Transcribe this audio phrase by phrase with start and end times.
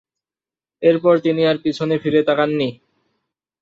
[0.83, 2.69] এরপর তিনি আর পিছনে ফিরে তাকাননি।